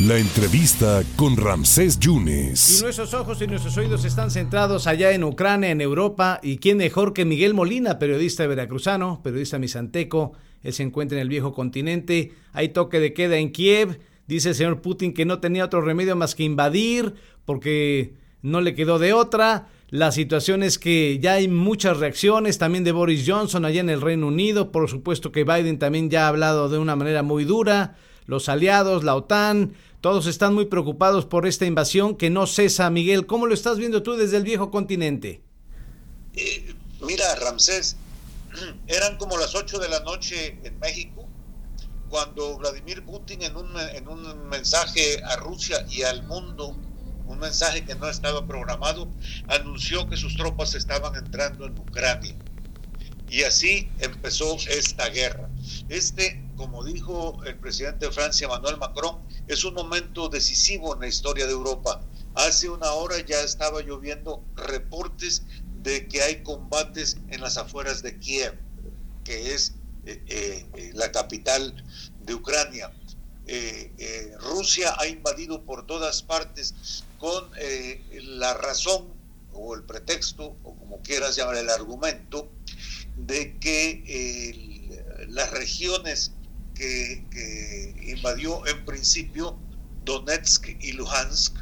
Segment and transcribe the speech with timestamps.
[0.00, 2.80] La entrevista con Ramsés Yunes.
[2.80, 6.38] Y nuestros ojos y nuestros oídos están centrados allá en Ucrania, en Europa.
[6.42, 10.34] ¿Y quién mejor que Miguel Molina, periodista veracruzano, periodista misanteco?
[10.62, 12.34] Él se encuentra en el viejo continente.
[12.52, 13.98] Hay toque de queda en Kiev.
[14.26, 17.14] Dice el señor Putin que no tenía otro remedio más que invadir
[17.46, 19.68] porque no le quedó de otra.
[19.88, 24.02] La situación es que ya hay muchas reacciones también de Boris Johnson allá en el
[24.02, 24.72] Reino Unido.
[24.72, 27.96] Por supuesto que Biden también ya ha hablado de una manera muy dura.
[28.26, 32.90] Los aliados, la OTAN, todos están muy preocupados por esta invasión que no cesa.
[32.90, 35.42] Miguel, ¿cómo lo estás viendo tú desde el viejo continente?
[36.34, 37.96] Eh, mira, Ramsés,
[38.86, 41.26] eran como las 8 de la noche en México
[42.08, 46.76] cuando Vladimir Putin en un, en un mensaje a Rusia y al mundo,
[47.26, 49.08] un mensaje que no estaba programado,
[49.48, 52.36] anunció que sus tropas estaban entrando en Ucrania.
[53.28, 55.50] Y así empezó esta guerra.
[55.88, 61.08] Este, como dijo el presidente de Francia, Emmanuel Macron, es un momento decisivo en la
[61.08, 62.00] historia de Europa.
[62.34, 65.42] Hace una hora ya estaba lloviendo reportes
[65.82, 68.54] de que hay combates en las afueras de Kiev,
[69.22, 69.74] que es
[70.06, 71.84] eh, eh, la capital
[72.24, 72.90] de Ucrania.
[73.46, 77.48] Eh, Rusia ha invadido por todas partes con
[78.10, 79.14] la razón
[79.52, 82.50] o el pretexto, o como quieras llamar el argumento,
[83.16, 86.32] de que las regiones
[86.76, 89.58] que, invadió en principio
[90.04, 91.58] Donetsk y Luhansk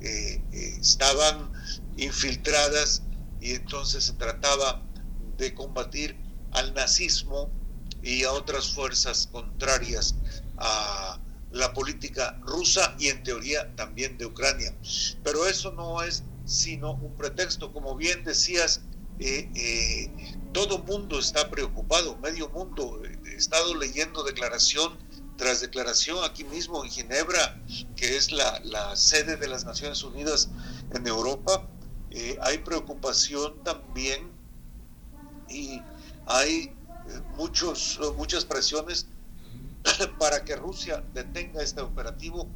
[0.00, 1.50] eh, eh, estaban
[1.96, 3.02] infiltradas
[3.40, 4.84] y entonces se trataba
[5.38, 6.16] de combatir
[6.52, 7.50] al nazismo
[8.02, 10.16] y a otras fuerzas contrarias
[10.58, 11.20] a
[11.52, 14.74] la política rusa y en teoría también de Ucrania.
[15.22, 18.82] Pero eso no es sino un pretexto, como bien decías,
[19.20, 20.10] eh, eh,
[20.52, 23.00] todo mundo está preocupado, medio mundo.
[23.26, 24.98] He estado leyendo declaración
[25.36, 27.60] tras declaración aquí mismo en Ginebra,
[27.96, 28.60] que es la,
[28.96, 30.48] sede de las Naciones Unidas
[30.92, 31.68] en Europa.
[32.10, 34.30] Eh, hay preocupación también
[35.48, 35.80] y
[36.26, 36.72] hay
[37.36, 39.06] muchos, muchas presiones
[40.18, 42.48] para que Rusia detenga este operativo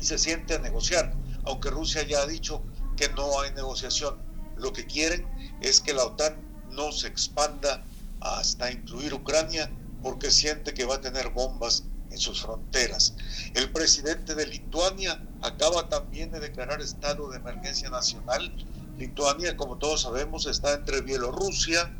[0.00, 2.62] y se siente a negociar, aunque Rusia ya ha dicho
[2.96, 5.26] que no hay negociación lo que quieren
[5.60, 6.36] es que la OTAN
[6.70, 7.84] no se expanda
[8.20, 9.70] hasta incluir Ucrania
[10.02, 13.14] porque siente que va a tener bombas en sus fronteras.
[13.54, 18.54] El presidente de Lituania acaba también de declarar estado de emergencia nacional.
[18.98, 21.90] Lituania, como todos sabemos, está entre Bielorrusia,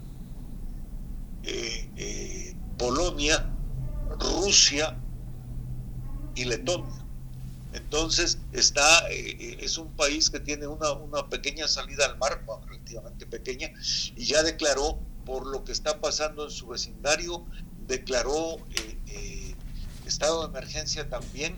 [1.42, 3.48] eh, eh, Polonia,
[4.18, 4.96] Rusia
[6.34, 7.02] y Letonia.
[7.72, 13.26] Entonces, está, eh, es un país que tiene una, una, pequeña salida al mar, relativamente
[13.26, 13.72] pequeña,
[14.16, 17.46] y ya declaró, por lo que está pasando en su vecindario,
[17.86, 19.54] declaró eh, eh,
[20.06, 21.54] estado de emergencia también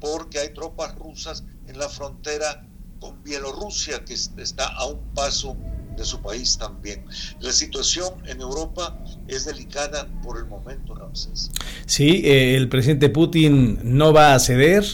[0.00, 2.66] porque hay tropas rusas en la frontera
[3.00, 5.56] con Bielorrusia, que está a un paso
[5.96, 7.04] de su país también.
[7.40, 11.50] La situación en Europa es delicada por el momento, Ramses.
[11.86, 14.84] Sí, el presidente Putin no va a ceder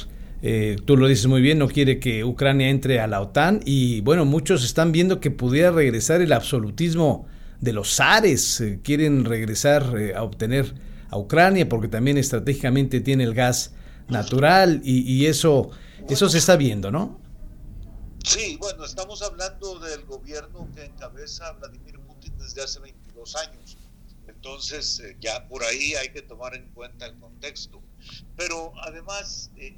[0.44, 4.00] eh, tú lo dices muy bien, no quiere que Ucrania entre a la OTAN y
[4.00, 7.28] bueno, muchos están viendo que pudiera regresar el absolutismo
[7.60, 10.74] de los zares, eh, quieren regresar eh, a obtener
[11.10, 13.74] a Ucrania porque también estratégicamente tiene el gas
[14.08, 15.70] natural y, eso,
[16.08, 17.20] eso se está viendo, ¿no?
[18.24, 23.78] Sí, bueno, estamos hablando del gobierno que encabeza Vladimir Putin desde hace 22 años.
[24.34, 27.82] Entonces, ya por ahí hay que tomar en cuenta el contexto.
[28.36, 29.76] Pero además, eh,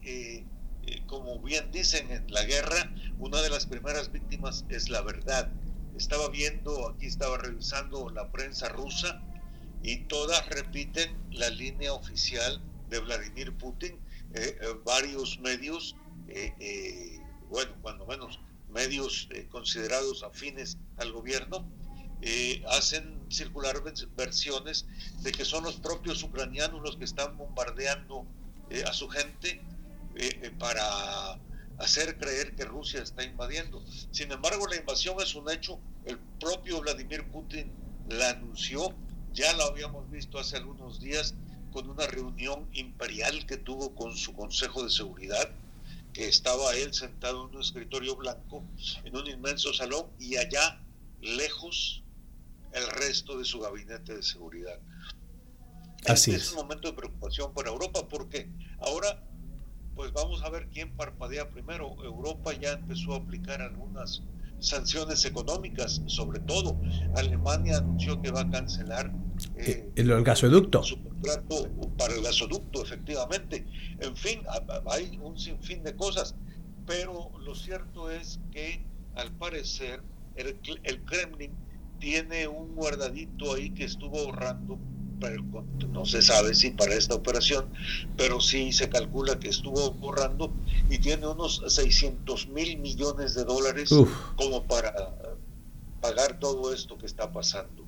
[0.86, 5.52] eh, como bien dicen en la guerra, una de las primeras víctimas es la verdad.
[5.96, 9.22] Estaba viendo, aquí estaba revisando la prensa rusa
[9.82, 13.98] y todas repiten la línea oficial de Vladimir Putin.
[14.34, 15.94] Eh, eh, varios medios,
[17.48, 21.70] bueno, cuando menos medios considerados afines al gobierno,
[22.70, 23.82] hacen circular
[24.16, 24.86] versiones
[25.22, 28.26] de que son los propios ucranianos los que están bombardeando
[28.86, 29.60] a su gente
[30.16, 31.38] eh, eh, para
[31.78, 33.82] hacer creer que Rusia está invadiendo.
[34.12, 35.80] Sin embargo, la invasión es un hecho.
[36.04, 37.72] El propio Vladimir Putin
[38.08, 38.94] la anunció.
[39.32, 41.34] Ya lo habíamos visto hace algunos días
[41.72, 45.50] con una reunión imperial que tuvo con su Consejo de Seguridad,
[46.12, 48.62] que estaba él sentado en un escritorio blanco,
[49.02, 50.80] en un inmenso salón, y allá,
[51.20, 52.03] lejos,
[52.74, 54.78] el resto de su gabinete de seguridad.
[56.06, 56.52] Así este es.
[56.52, 58.50] un momento de preocupación para Europa porque
[58.80, 59.22] ahora
[59.94, 61.96] pues vamos a ver quién parpadea primero.
[62.04, 64.22] Europa ya empezó a aplicar algunas
[64.58, 66.80] sanciones económicas, sobre todo
[67.16, 69.12] Alemania anunció que va a cancelar
[69.56, 70.80] eh, el, gasoducto.
[70.80, 71.68] contrato
[71.98, 73.66] para el gasoducto, efectivamente.
[74.00, 74.42] En fin,
[74.86, 76.34] hay un sinfín de cosas,
[76.86, 78.84] pero lo cierto es que
[79.14, 80.02] al parecer
[80.36, 81.52] el, el Kremlin
[81.98, 84.78] tiene un guardadito ahí que estuvo ahorrando
[85.90, 87.66] no se sabe si para esta operación,
[88.16, 90.52] pero sí se calcula que estuvo borrando
[90.90, 93.90] y tiene unos 600 mil millones de dólares
[94.36, 94.92] como para
[96.00, 97.84] pagar todo esto que está pasando.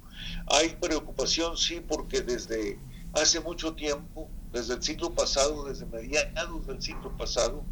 [0.47, 2.79] Hay preocupación, sí, porque desde
[3.13, 7.65] hace mucho tiempo, desde el siglo pasado, desde mediados del siglo pasado,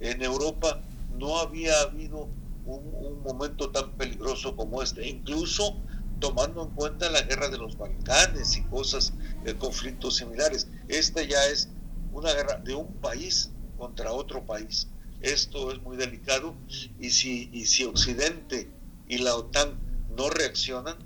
[0.00, 0.80] en Europa
[1.16, 2.28] no había habido
[2.64, 5.08] un, un momento tan peligroso como este.
[5.08, 5.80] Incluso
[6.22, 9.12] tomando en cuenta la guerra de los Balcanes y cosas,
[9.42, 10.68] de conflictos similares.
[10.86, 11.68] Esta ya es
[12.12, 14.86] una guerra de un país contra otro país.
[15.20, 16.54] Esto es muy delicado
[17.00, 18.70] y si, y si Occidente
[19.08, 19.76] y la OTAN
[20.16, 20.96] no reaccionan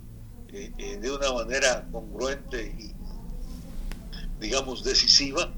[0.49, 2.93] eh, eh, de una manera congruente y,
[4.39, 5.51] digamos, decisiva,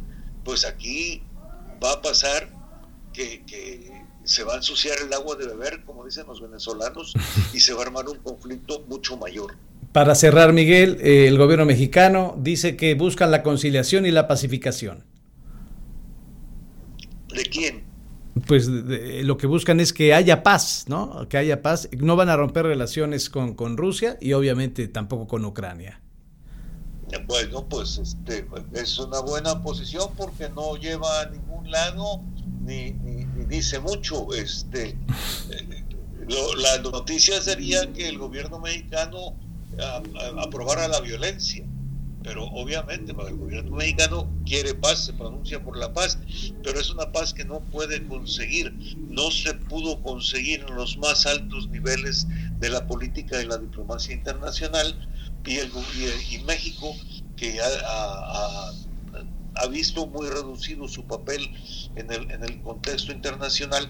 [0.45, 1.21] pues aquí
[1.83, 2.49] va a pasar
[3.11, 7.13] que, que se va a ensuciar el agua de beber, como dicen los venezolanos,
[7.53, 9.55] y se va a armar un conflicto mucho mayor.
[9.91, 15.03] Para cerrar, Miguel, eh, el gobierno mexicano dice que buscan la conciliación y la pacificación.
[17.33, 17.83] ¿De quién?
[18.45, 21.27] Pues lo que buscan es que haya paz, ¿no?
[21.27, 21.89] Que haya paz.
[21.97, 25.99] No van a romper relaciones con, con Rusia y obviamente tampoco con Ucrania.
[27.25, 32.21] Bueno, pues este, es una buena posición porque no lleva a ningún lado
[32.69, 34.33] ni, dice mucho.
[34.33, 34.95] Este,
[36.27, 39.35] la noticia sería que el gobierno mexicano
[40.37, 41.65] aprobara la violencia,
[42.23, 46.19] pero obviamente el gobierno mexicano quiere paz, se pronuncia por la paz,
[46.63, 51.25] pero es una paz que no puede conseguir, no se pudo conseguir en los más
[51.25, 52.27] altos niveles
[52.59, 55.07] de la política y la diplomacia internacional
[55.45, 55.71] y, el,
[56.31, 56.95] y, México
[57.35, 58.73] que ha, ha,
[59.69, 61.41] visto muy reducido su papel
[61.95, 63.87] en el, en el contexto internacional,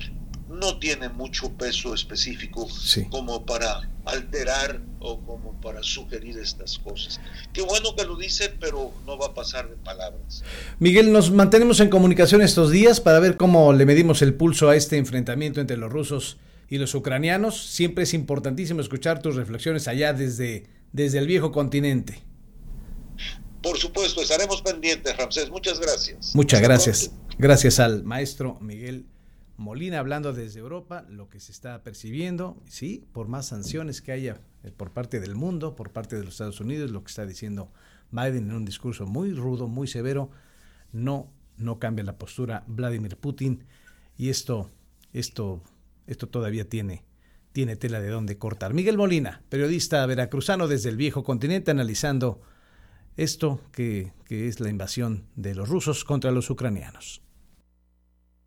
[0.50, 2.68] no tiene mucho peso específico
[3.12, 7.22] como para alterar o como para sugerir estas cosas.
[7.54, 10.44] Qué bueno que lo dice, pero no va a pasar de palabras.
[10.80, 14.76] Miguel, nos mantenemos en comunicación estos días para ver cómo le medimos el pulso a
[14.76, 17.64] este enfrentamiento entre los rusos y los ucranianos.
[17.68, 22.24] Siempre es importantísimo escuchar tus reflexiones allá desde, desde el viejo continente.
[23.62, 25.50] Por supuesto, estaremos pendientes, Ramsés.
[25.50, 26.36] Muchas gracias.
[26.36, 27.12] Muchas gracias.
[27.38, 29.06] Gracias al maestro Miguel
[29.60, 34.40] Molina hablando desde Europa, lo que se está percibiendo, sí, por más sanciones que haya
[34.64, 37.70] eh, por parte del mundo, por parte de los Estados Unidos, lo que está diciendo
[38.12, 40.32] Biden en un discurso muy rudo, muy severo,
[40.94, 43.66] no, no cambia la postura Vladimir Putin
[44.18, 44.72] y esto,
[45.12, 45.62] esto,
[46.08, 47.04] esto todavía tiene,
[47.52, 48.74] tiene tela de dónde cortar.
[48.74, 52.42] Miguel Molina, periodista veracruzano desde el viejo continente, analizando
[53.24, 57.22] esto que, que es la invasión de los rusos contra los ucranianos.